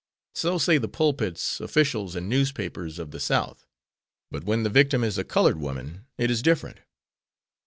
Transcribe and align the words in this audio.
So 0.33 0.57
say 0.57 0.79
the 0.79 0.87
pulpits, 0.87 1.59
officials 1.61 2.15
and 2.15 2.27
newspapers 2.27 2.97
of 2.97 3.11
the 3.11 3.19
South. 3.19 3.67
But 4.31 4.43
when 4.45 4.63
the 4.63 4.69
victim 4.71 5.03
is 5.03 5.19
a 5.19 5.23
colored 5.23 5.59
woman 5.59 6.07
it 6.17 6.31
is 6.31 6.41
different. 6.41 6.79